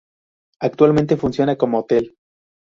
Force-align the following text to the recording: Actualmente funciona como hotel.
Actualmente 0.61 1.15
funciona 1.15 1.57
como 1.57 1.77
hotel. 1.77 2.15